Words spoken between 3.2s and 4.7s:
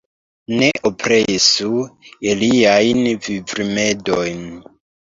vivrimedojn.